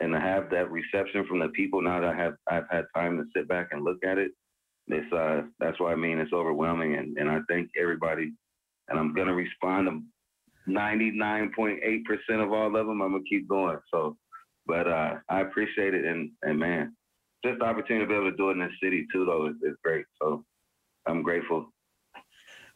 [0.00, 3.16] and to have that reception from the people now that I have I've had time
[3.18, 4.32] to sit back and look at it
[4.88, 8.32] it's uh that's why I mean it's overwhelming and, and I thank everybody
[8.88, 10.02] and I'm gonna respond to
[10.66, 13.02] 99.8% of all of them.
[13.02, 13.78] I'm gonna keep going.
[13.92, 14.16] So
[14.66, 16.94] but uh I appreciate it and and man,
[17.44, 19.54] just the opportunity to be able to do it in this city too though is,
[19.62, 20.04] is great.
[20.20, 20.44] So
[21.06, 21.72] I'm grateful.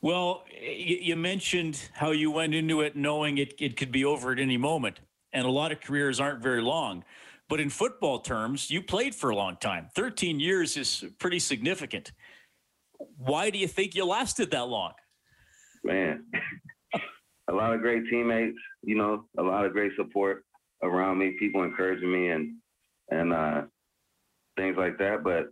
[0.00, 4.38] Well, you mentioned how you went into it knowing it, it could be over at
[4.38, 5.00] any moment.
[5.32, 7.04] And a lot of careers aren't very long.
[7.48, 9.88] But in football terms, you played for a long time.
[9.94, 12.12] 13 years is pretty significant.
[13.16, 14.92] Why do you think you lasted that long?
[15.84, 16.24] Man,
[17.48, 20.44] a lot of great teammates, you know, a lot of great support
[20.82, 22.56] around me, people encouraging me and
[23.10, 23.62] and uh,
[24.56, 25.24] things like that.
[25.24, 25.46] But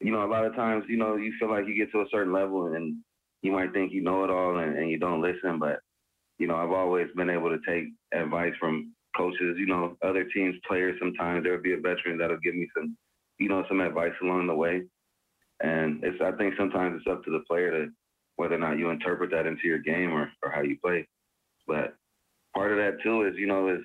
[0.00, 2.08] you know, a lot of times, you know, you feel like you get to a
[2.10, 2.96] certain level and
[3.42, 5.58] you might think you know it all and, and you don't listen.
[5.58, 5.80] But
[6.40, 10.56] you know, I've always been able to take advice from coaches, you know, other teams,
[10.66, 10.98] players.
[10.98, 12.96] Sometimes there'll be a veteran that'll give me some,
[13.38, 14.82] you know, some advice along the way.
[15.62, 17.92] And it's I think sometimes it's up to the player to
[18.36, 21.06] whether or not you interpret that into your game or, or how you play.
[21.66, 21.94] But
[22.54, 23.82] part of that too is, you know, is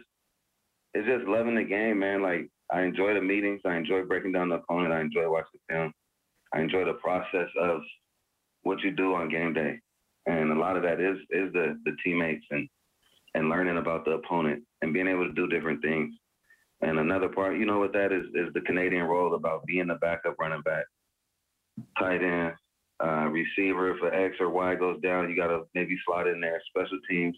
[0.94, 2.22] it's just loving the game, man.
[2.22, 5.92] Like I enjoy the meetings, I enjoy breaking down the opponent, I enjoy watching film.
[6.54, 7.82] I enjoy the process of
[8.64, 9.82] what you do on game day.
[10.28, 12.68] And a lot of that is is the the teammates and
[13.36, 16.14] and learning about the opponent and being able to do different things.
[16.82, 19.96] And another part, you know what that is, is the Canadian role about being the
[19.96, 20.86] backup running back,
[22.00, 22.54] tight end,
[23.04, 23.96] uh, receiver.
[23.96, 26.62] If an X or Y goes down, you got to maybe slot in there.
[26.70, 27.36] Special teams,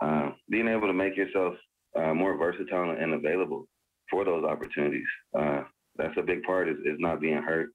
[0.00, 1.54] uh, being able to make yourself
[1.96, 3.66] uh, more versatile and available
[4.10, 5.06] for those opportunities.
[5.38, 5.62] Uh,
[5.96, 7.70] that's a big part is, is not being hurt,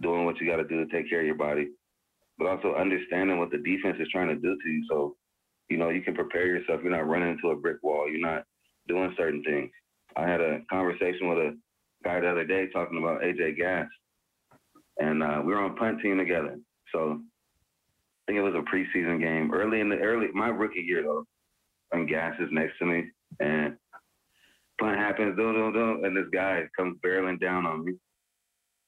[0.00, 1.68] doing what you got to do to take care of your body,
[2.38, 4.86] but also understanding what the defense is trying to do to you.
[4.88, 5.16] So
[5.68, 6.80] you know, you can prepare yourself.
[6.82, 8.08] You're not running into a brick wall.
[8.10, 8.44] You're not
[8.86, 9.70] doing certain things.
[10.16, 11.56] I had a conversation with a
[12.04, 13.86] guy the other day talking about AJ Gass,
[14.98, 16.58] and uh, we were on punt team together.
[16.92, 21.02] So I think it was a preseason game early in the early my rookie year
[21.02, 21.24] though,
[21.92, 23.04] and Gass is next to me,
[23.40, 23.76] and
[24.80, 27.92] punt happens, do do do, and this guy comes barreling down on me,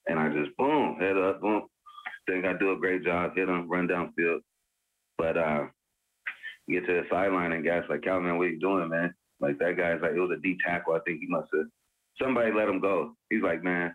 [0.09, 1.67] and I just boom, head up, boom.
[2.31, 4.39] Think I do a great job, hit him, run downfield,
[5.19, 5.67] but uh,
[6.69, 9.13] get to the sideline and guys like, Calvin, what are you doing, man?
[9.41, 10.95] Like that guy's like, it was a D tackle.
[10.95, 11.67] I think he must have
[12.23, 13.17] somebody let him go.
[13.31, 13.93] He's like, man,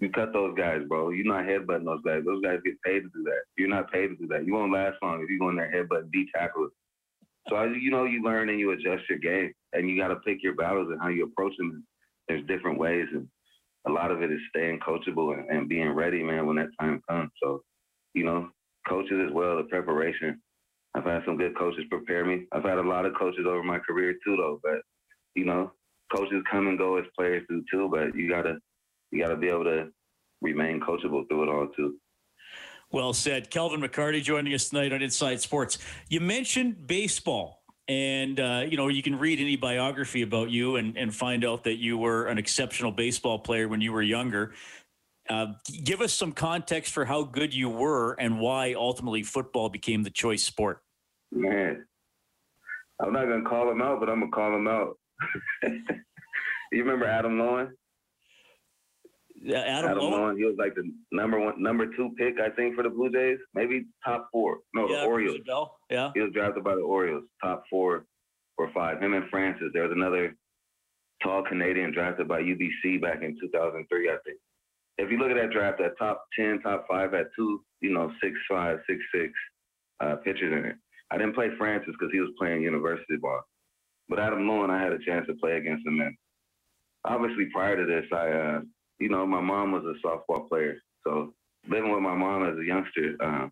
[0.00, 1.10] you cut those guys, bro.
[1.10, 2.22] You're not headbutting those guys.
[2.24, 3.42] Those guys get paid to do that.
[3.56, 4.44] You're not paid to do that.
[4.44, 6.72] You won't last long if you go in there headbutt D tackles.
[7.48, 10.42] So you know, you learn and you adjust your game, and you got to pick
[10.42, 11.84] your battles and how you approach them.
[12.28, 13.28] There's different ways, and
[13.86, 17.00] a lot of it is staying coachable and, and being ready, man, when that time
[17.08, 17.30] comes.
[17.42, 17.62] So,
[18.14, 18.50] you know,
[18.88, 20.40] coaches as well, the preparation
[20.94, 22.46] I've had some good coaches prepare me.
[22.52, 24.60] I've had a lot of coaches over my career too, though.
[24.62, 24.80] But
[25.34, 25.72] you know,
[26.14, 27.88] coaches come and go as players do too.
[27.90, 28.58] But you gotta
[29.12, 29.88] you gotta be able to
[30.40, 31.96] remain coachable through it all too.
[32.92, 35.78] Well said, Calvin McCarty joining us tonight on Inside Sports.
[36.08, 37.59] You mentioned baseball,
[37.90, 41.64] and uh, you know you can read any biography about you and and find out
[41.64, 44.52] that you were an exceptional baseball player when you were younger.
[45.28, 50.04] Uh, give us some context for how good you were and why ultimately football became
[50.04, 50.82] the choice sport.
[51.32, 51.84] Man,
[53.00, 54.96] I'm not gonna call him out, but I'm gonna call him out.
[55.64, 57.70] you remember Adam Loewen?
[59.42, 60.36] Yeah, Adam, Adam Loewen.
[60.36, 63.38] He was like the number one, number two pick, I think, for the Blue Jays.
[63.54, 64.58] Maybe top four.
[64.74, 65.38] No, yeah, the Orioles.
[65.90, 66.10] Yeah.
[66.14, 68.04] He was drafted by the Orioles, top four
[68.58, 69.02] or five.
[69.02, 69.70] Him and Francis.
[69.72, 70.36] There was another
[71.22, 74.38] tall Canadian drafted by UBC back in 2003, I think
[75.00, 78.12] if you look at that draft, that top ten, top five had two, you know,
[78.22, 79.32] six five, six six
[80.00, 80.76] uh, pitchers in it.
[81.10, 83.40] I didn't play Francis because he was playing university ball,
[84.08, 86.00] but Adam Loewen, I had a chance to play against him.
[86.00, 86.14] And
[87.04, 88.60] obviously, prior to this, I, uh,
[89.00, 91.32] you know, my mom was a softball player, so
[91.68, 93.50] living with my mom as a youngster, um,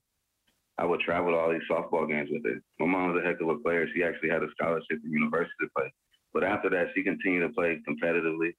[0.79, 2.61] I would travel to all these softball games with her.
[2.79, 3.87] My mom was a heck of a player.
[3.95, 5.93] She actually had a scholarship in university to play.
[6.33, 8.53] But after that, she continued to play competitively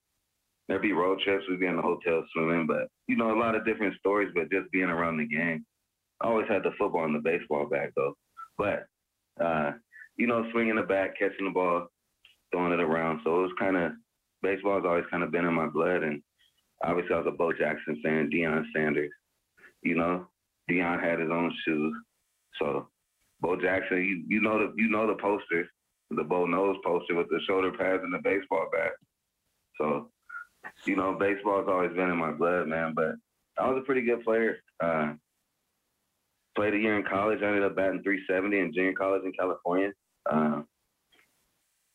[0.70, 1.44] there'd be road trips.
[1.48, 4.30] We'd be in the hotel swimming, but you know, a lot of different stories.
[4.32, 5.66] But just being around the game,
[6.20, 8.14] I always had the football and the baseball back though.
[8.56, 8.86] But
[9.44, 9.72] uh,
[10.16, 11.88] you know, swinging the bat, catching the ball,
[12.52, 13.20] throwing it around.
[13.24, 13.92] So it was kind of
[14.42, 16.22] baseball's always kind of been in my blood, and
[16.82, 19.10] obviously I was a Bo Jackson fan, Deion Sanders.
[19.82, 20.26] You know,
[20.70, 21.94] Deion had his own shoes,
[22.60, 22.88] so
[23.40, 25.66] Bo Jackson, you, you know the you know the posters,
[26.10, 28.92] the Bo Knows poster with the shoulder pads and the baseball bat.
[29.78, 30.10] So,
[30.84, 32.92] you know, baseball's always been in my blood, man.
[32.94, 33.14] But
[33.58, 34.58] I was a pretty good player.
[34.82, 35.14] Uh,
[36.54, 37.40] played a year in college.
[37.42, 39.92] I ended up batting 370 in junior college in California.
[40.30, 40.62] Uh,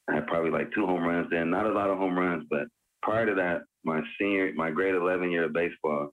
[0.09, 1.49] I had probably like two home runs then.
[1.49, 2.67] Not a lot of home runs, but
[3.05, 6.09] prior to that, my senior, my grade 11 year of baseball,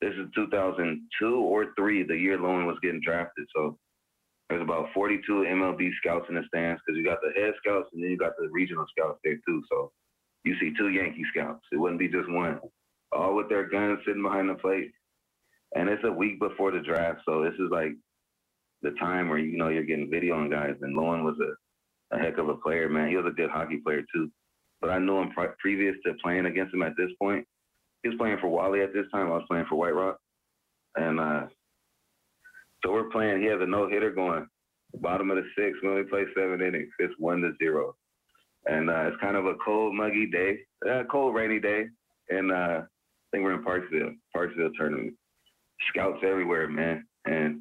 [0.00, 3.46] this is 2002 or three, the year Loewen was getting drafted.
[3.54, 3.78] So
[4.48, 8.02] there's about 42 MLB scouts in the stands because you got the head scouts and
[8.02, 9.62] then you got the regional scouts there too.
[9.70, 9.92] So
[10.44, 11.64] you see two Yankee scouts.
[11.70, 12.58] It wouldn't be just one,
[13.12, 14.90] all with their guns sitting behind the plate.
[15.76, 17.92] And it's a week before the draft, so this is like
[18.82, 20.74] the time where you know you're getting video on guys.
[20.80, 23.08] And Loewen was a, a heck of a player, man.
[23.08, 24.30] He was a good hockey player too.
[24.82, 27.46] But I knew him pre- previous to playing against him at this point.
[28.02, 29.28] He was playing for Whalley at this time.
[29.28, 30.18] I was playing for White Rock,
[30.96, 31.46] and uh,
[32.84, 33.40] so we're playing.
[33.40, 34.46] He has a no hitter going,
[35.00, 35.80] bottom of the sixth.
[35.82, 36.90] We only play seven innings.
[36.98, 37.94] It's one to zero,
[38.66, 40.58] and uh, it's kind of a cold, muggy day,
[40.90, 41.86] uh, cold, rainy day,
[42.28, 42.82] and uh, I
[43.30, 45.14] think we're in Parksville, Parksville tournament.
[45.90, 47.60] Scouts everywhere, man, and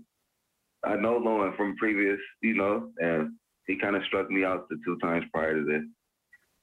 [0.84, 3.34] I know Loewen from previous, you know, and
[3.68, 5.84] he kind of struck me out the two times prior to this.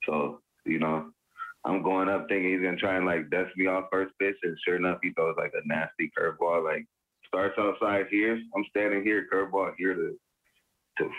[0.05, 1.11] So, you know,
[1.65, 4.57] I'm going up thinking he's gonna try and like dust me off first pitch, and
[4.65, 6.87] sure enough, he throws like a nasty curveball, like
[7.27, 8.39] starts outside here.
[8.57, 10.17] I'm standing here, curveball here to
[10.99, 11.11] to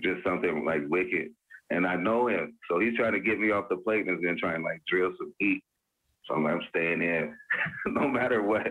[0.00, 1.30] just something like wicked.
[1.70, 4.24] And I know him, so he's trying to get me off the plate and is
[4.24, 5.62] gonna try and like drill some heat.
[6.26, 7.34] So I'm, like, I'm staying in,
[7.86, 8.66] no matter what.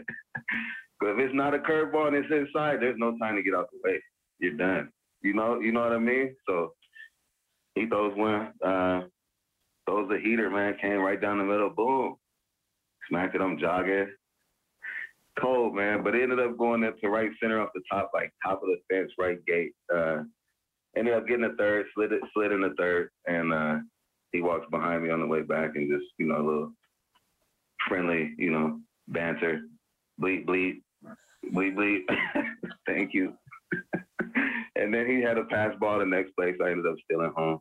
[0.99, 3.69] but if it's not a curveball and it's inside, there's no time to get out
[3.71, 4.01] the way.
[4.39, 4.89] You're done.
[5.21, 6.35] You know, you know what I mean.
[6.47, 6.73] So
[7.75, 9.01] he throws one, uh,
[9.91, 12.15] throws the heater, man, came right down the middle, boom,
[13.09, 13.41] smacked it.
[13.41, 14.07] I'm jogging,
[15.39, 16.01] cold, man.
[16.01, 18.69] But it ended up going up to right center off the top, like top of
[18.69, 19.73] the fence, right gate.
[19.93, 20.23] Uh,
[20.95, 23.77] ended up getting a third, slid it, slid in the third, and uh,
[24.31, 26.71] he walks behind me on the way back and just, you know, a little
[27.89, 29.63] friendly, you know, banter,
[30.21, 30.81] bleep, bleep,
[31.53, 32.03] bleep, bleep.
[32.87, 33.33] Thank you.
[34.77, 36.55] and then he had a pass ball the next place.
[36.63, 37.59] I ended up stealing home.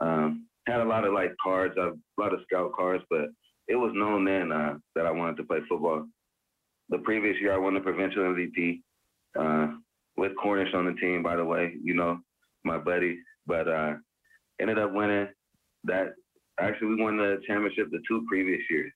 [0.00, 3.26] Um, had a lot of like cards, a lot of scout cards, but
[3.68, 6.06] it was known then uh, that I wanted to play football
[6.88, 8.80] the previous year, I won the provincial MVP
[9.38, 9.74] uh,
[10.16, 11.22] with Cornish on the team.
[11.22, 12.18] By the way, you know
[12.64, 13.94] my buddy, but uh,
[14.60, 15.28] ended up winning
[15.84, 16.14] that.
[16.60, 18.92] Actually, we won the championship the two previous years,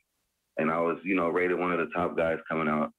[0.57, 2.91] and I was, you know, rated one of the top guys coming out.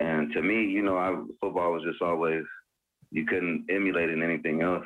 [0.00, 2.42] And to me, you know, I, football was just always
[3.10, 4.84] you couldn't emulate in anything else.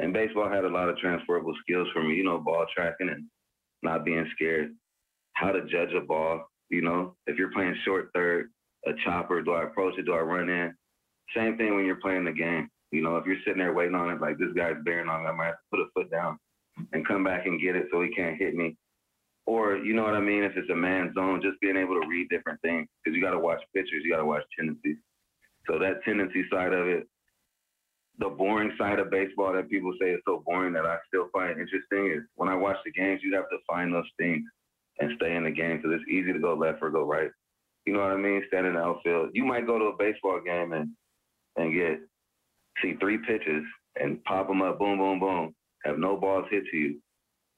[0.00, 3.26] And baseball had a lot of transferable skills for me, you know, ball tracking and
[3.82, 4.74] not being scared,
[5.34, 8.50] how to judge a ball, you know, if you're playing short third,
[8.86, 10.06] a chopper, do I approach it?
[10.06, 10.74] Do I run in?
[11.36, 12.68] Same thing when you're playing the game.
[12.92, 15.28] You know, if you're sitting there waiting on it, like this guy's bearing on me,
[15.28, 16.38] I might have to put a foot down
[16.92, 18.76] and come back and get it so he can't hit me.
[19.46, 20.44] Or, you know what I mean?
[20.44, 23.32] If it's a man zone, just being able to read different things because you got
[23.32, 24.96] to watch pitchers, you got to watch tendencies.
[25.66, 27.06] So that tendency side of it,
[28.20, 31.58] the boring side of baseball that people say is so boring that I still find
[31.58, 34.42] interesting is when I watch the games, you have to find those things
[35.00, 37.30] and stay in the game because it's easy to go left or go right.
[37.86, 38.44] You know what I mean?
[38.48, 39.30] Stand in the outfield.
[39.32, 40.90] You might go to a baseball game and
[41.56, 42.00] and get
[42.82, 43.64] see three pitches
[44.00, 45.54] and pop them up, boom, boom, boom.
[45.84, 47.00] Have no balls hit to you,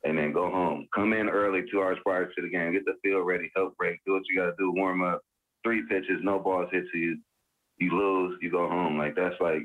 [0.05, 0.87] and then go home.
[0.95, 2.73] Come in early, two hours prior to the game.
[2.73, 5.21] Get the field ready, help break, do what you got to do, warm up.
[5.65, 7.19] Three pitches, no balls hit to you.
[7.79, 8.97] You lose, you go home.
[8.97, 9.63] Like that's like,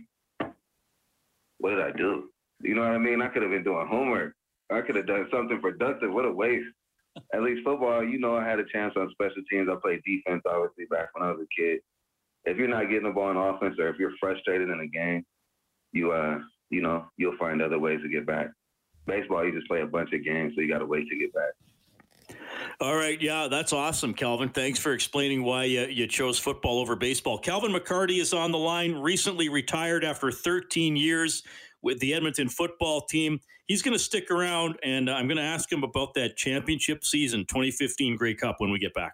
[1.59, 2.29] what did I do?
[2.61, 3.21] You know what I mean?
[3.21, 4.33] I could have been doing homework.
[4.71, 6.11] I could have done something productive.
[6.11, 6.67] What a waste
[7.33, 9.69] at least football, you know, I had a chance on special teams.
[9.71, 11.79] I played defense, obviously, back when I was a kid.
[12.45, 15.25] If you're not getting the ball in offense, or if you're frustrated in a game,
[15.91, 16.39] you uh,
[16.69, 18.47] you know, you'll find other ways to get back.
[19.05, 21.33] Baseball, you just play a bunch of games, so you got to wait to get
[21.33, 22.37] back.
[22.79, 24.49] All right, yeah, that's awesome, Calvin.
[24.49, 27.39] Thanks for explaining why you, you chose football over baseball.
[27.39, 31.41] Calvin McCarty is on the line, recently retired after 13 years
[31.81, 33.39] with the Edmonton football team.
[33.65, 37.47] He's going to stick around, and I'm going to ask him about that championship season,
[37.47, 39.13] 2015 Grey Cup, when we get back.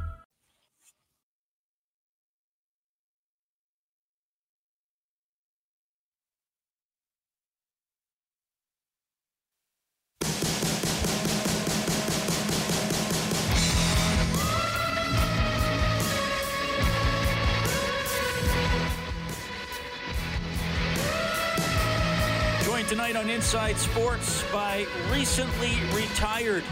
[23.01, 26.63] Tonight on Inside Sports by recently retired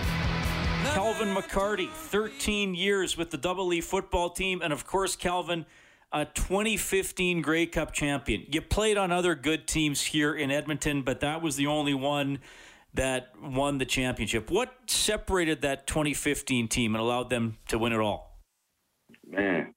[0.94, 5.66] Calvin McCarty, 13 years with the Double E football team, and of course, Calvin,
[6.12, 8.46] a 2015 Grey Cup champion.
[8.48, 12.38] You played on other good teams here in Edmonton, but that was the only one
[12.94, 14.52] that won the championship.
[14.52, 18.40] What separated that 2015 team and allowed them to win it all?
[19.28, 19.74] Man,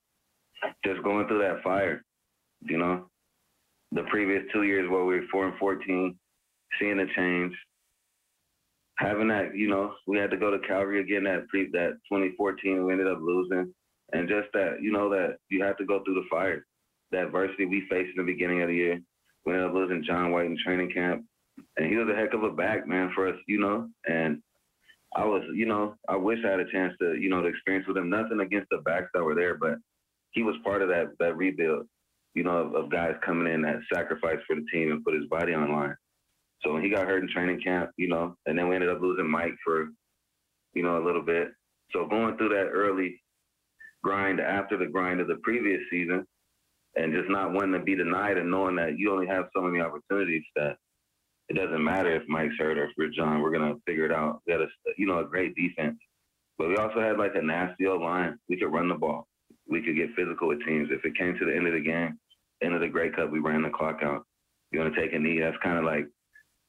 [0.85, 2.05] just going through that fire,
[2.61, 3.07] you know.
[3.93, 6.19] The previous two years where we were four and fourteen,
[6.81, 7.55] seeing the change,
[8.99, 12.85] having that, you know, we had to go to Calgary again that pre that 2014.
[12.85, 13.73] We ended up losing,
[14.13, 16.67] and just that, you know, that you have to go through the fire.
[17.11, 19.01] The adversity we faced in the beginning of the year.
[19.45, 21.25] We ended up losing John White in training camp,
[21.77, 23.89] and he was a heck of a back man for us, you know.
[24.09, 24.41] And
[25.15, 27.87] I was, you know, I wish I had a chance to, you know, to experience
[27.87, 28.09] with him.
[28.09, 29.77] Nothing against the backs that were there, but
[30.31, 31.87] he was part of that that rebuild,
[32.35, 35.27] you know, of, of guys coming in that sacrificed for the team and put his
[35.27, 35.95] body on line.
[36.63, 39.01] So when he got hurt in training camp, you know, and then we ended up
[39.01, 39.89] losing Mike for,
[40.75, 41.49] you know, a little bit.
[41.93, 43.21] So going through that early
[44.03, 46.27] grind after the grind of the previous season
[46.97, 49.81] and just not wanting to be denied and knowing that you only have so many
[49.81, 50.77] opportunities that
[51.49, 54.41] it doesn't matter if Mike's hurt or if we're John, we're gonna figure it out.
[54.47, 55.99] We had a you know, a great defense.
[56.59, 58.39] But we also had like a nasty old line.
[58.49, 59.27] We could run the ball.
[59.69, 60.89] We could get physical with teams.
[60.91, 62.19] If it came to the end of the game,
[62.63, 64.25] end of the Grey Cup, we ran the clock out.
[64.71, 65.41] You want to take a knee?
[65.41, 66.07] That's kind of like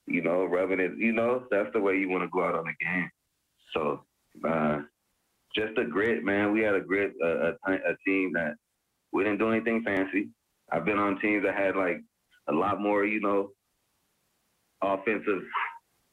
[0.08, 2.66] you know, rubbing it, you know, that's the way you want to go out on
[2.66, 3.10] the game.
[3.74, 4.04] So,
[4.48, 4.80] uh,
[5.56, 6.52] just a grit, man.
[6.52, 8.56] We had a grit, a, a, a team that
[9.12, 10.30] we didn't do anything fancy.
[10.72, 12.02] I've been on teams that had like
[12.50, 13.52] a lot more, you know,
[14.82, 15.44] offensive,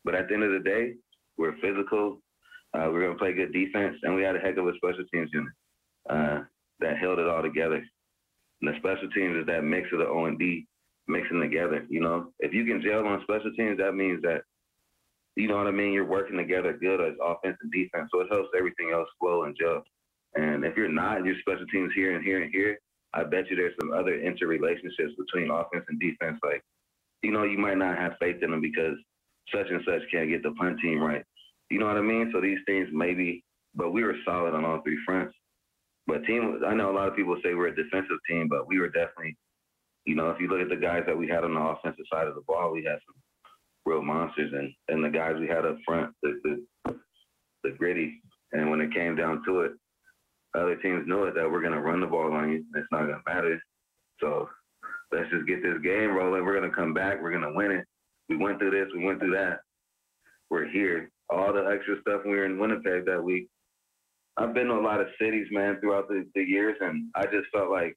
[0.05, 0.95] but at the end of the day,
[1.38, 2.20] we're physical.
[2.74, 5.30] Uh, we're gonna play good defense, and we had a heck of a special teams
[5.32, 5.53] unit
[6.09, 6.41] uh,
[6.78, 7.82] that held it all together.
[8.62, 10.66] And the special teams is that mix of the O and D
[11.09, 11.86] mixing together.
[11.88, 14.42] You know, if you can gel on special teams, that means that
[15.36, 15.92] you know what I mean.
[15.92, 19.57] You're working together good as offense and defense, so it helps everything else flow and
[19.59, 19.82] gel.
[20.34, 22.78] And if you're not, your special teams here and here and here,
[23.14, 26.38] I bet you there's some other interrelationships between offense and defense.
[26.44, 26.62] Like,
[27.22, 28.96] you know, you might not have faith in them because
[29.55, 31.24] such and such can't get the punt team right.
[31.70, 32.30] You know what I mean?
[32.32, 33.44] So these things maybe,
[33.74, 35.34] but we were solid on all three fronts.
[36.07, 38.80] But team, I know a lot of people say we're a defensive team, but we
[38.80, 39.36] were definitely
[40.05, 42.26] you know, if you look at the guys that we had on the offensive side
[42.26, 43.14] of the ball, we had some
[43.84, 46.40] real monsters, and and the guys we had up front, the
[46.84, 46.96] the,
[47.64, 48.20] the gritty.
[48.53, 49.72] And when it came down to it,
[50.57, 52.64] other teams knew it that we're gonna run the ball on you.
[52.74, 53.61] It's not gonna matter.
[54.20, 54.48] So
[55.12, 56.44] let's just get this game rolling.
[56.44, 57.22] We're gonna come back.
[57.22, 57.84] We're gonna win it.
[58.28, 58.88] We went through this.
[58.94, 59.61] We went through that.
[60.51, 61.11] We're here.
[61.28, 63.48] All the extra stuff we were in Winnipeg that week.
[64.36, 67.48] I've been to a lot of cities, man, throughout the, the years, and I just
[67.53, 67.96] felt like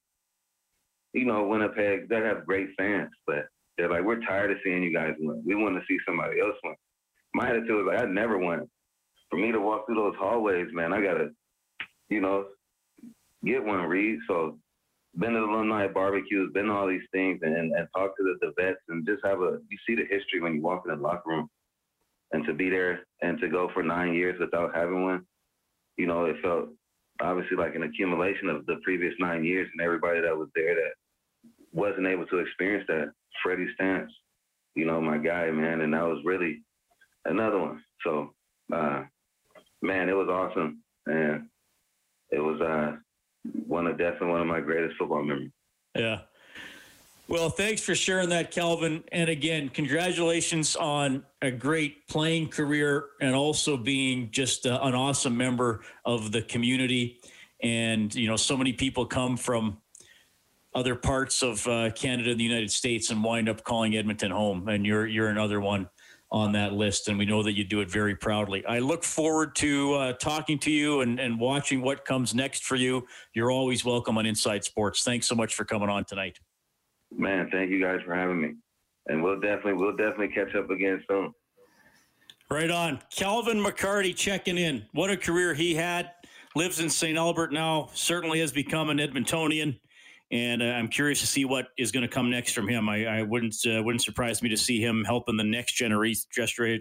[1.14, 3.46] you know, Winnipeg, they have great fans, but
[3.78, 5.42] they're like, we're tired of seeing you guys win.
[5.46, 6.74] We want to see somebody else win.
[7.34, 8.68] My attitude was like, I never won.
[9.30, 11.30] For me to walk through those hallways, man, I gotta,
[12.08, 12.46] you know,
[13.44, 14.18] get one read.
[14.28, 14.58] So,
[15.16, 18.34] been to the alumni barbecues, been to all these things, and and talk to the,
[18.40, 19.58] the vets, and just have a.
[19.70, 21.48] You see the history when you walk in the locker room,
[22.32, 25.24] and to be there and to go for nine years without having one,
[25.96, 26.68] you know, it felt
[27.20, 30.92] obviously like an accumulation of the previous nine years and everybody that was there that
[31.74, 33.12] wasn't able to experience that.
[33.42, 34.12] Freddie Stamps,
[34.74, 36.62] you know, my guy, man, and that was really
[37.26, 37.82] another one.
[38.04, 38.32] So,
[38.72, 39.02] uh,
[39.82, 41.48] man, it was awesome, and
[42.30, 42.96] it was uh,
[43.66, 45.50] one of definitely one of my greatest football memories.
[45.94, 46.20] Yeah.
[47.26, 49.02] Well, thanks for sharing that, Calvin.
[49.10, 55.36] And again, congratulations on a great playing career and also being just uh, an awesome
[55.36, 57.20] member of the community.
[57.62, 59.78] And, you know, so many people come from
[60.74, 64.68] other parts of uh, Canada and the United States and wind up calling Edmonton home.
[64.68, 65.88] And you're you're another one
[66.30, 68.64] on that list, and we know that you do it very proudly.
[68.66, 72.74] I look forward to uh, talking to you and, and watching what comes next for
[72.74, 73.06] you.
[73.34, 75.04] You're always welcome on Inside Sports.
[75.04, 76.40] Thanks so much for coming on tonight.
[77.16, 78.54] Man, thank you guys for having me,
[79.06, 81.32] and we'll definitely we'll definitely catch up again soon.
[82.50, 84.84] Right on, Calvin McCarty checking in.
[84.92, 86.10] What a career he had.
[86.56, 87.16] Lives in St.
[87.16, 87.90] Albert now.
[87.94, 89.78] Certainly has become an Edmontonian
[90.34, 92.88] and uh, I'm curious to see what is going to come next from him.
[92.88, 96.24] I, I wouldn't uh, wouldn't surprise me to see him helping the next generation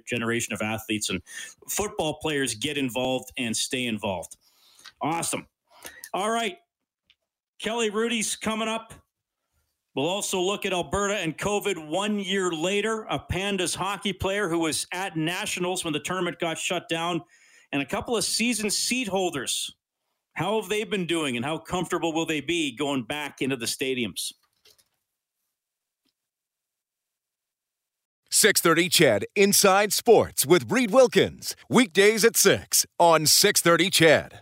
[0.08, 1.22] generation of athletes and
[1.70, 4.38] football players get involved and stay involved.
[5.02, 5.48] Awesome.
[6.16, 6.58] All right,
[7.62, 8.94] Kelly Rudy's coming up.
[9.96, 13.06] We'll also look at Alberta and COVID one year later.
[13.12, 17.22] A Pandas hockey player who was at Nationals when the tournament got shut down,
[17.72, 19.76] and a couple of season seat holders
[20.34, 23.66] how have they been doing and how comfortable will they be going back into the
[23.66, 24.32] stadiums?
[28.32, 31.56] 630 CHED Inside Sports with Reid Wilkins.
[31.70, 34.32] Weekdays at 6 on 630 CHED.